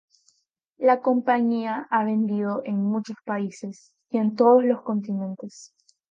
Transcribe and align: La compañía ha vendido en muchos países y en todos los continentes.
La 0.79 0.99
compañía 0.99 1.85
ha 1.91 2.03
vendido 2.03 2.63
en 2.65 2.81
muchos 2.81 3.17
países 3.23 3.93
y 4.09 4.17
en 4.17 4.35
todos 4.35 4.63
los 4.65 4.81
continentes. 4.81 5.75